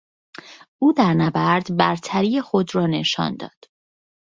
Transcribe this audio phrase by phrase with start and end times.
[0.79, 3.65] او در نبرد برتری خود را نشان داد.